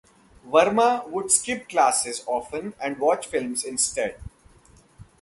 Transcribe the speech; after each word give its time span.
Varma 0.47 1.07
would 1.09 1.31
skip 1.31 1.69
classes 1.69 2.23
often 2.25 2.73
and 2.81 2.97
watch 2.97 3.27
films 3.27 3.63
instead. 3.63 4.19